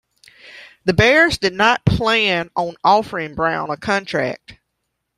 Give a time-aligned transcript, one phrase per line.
[0.83, 4.57] The Bears did not plan on offering Brown a contract.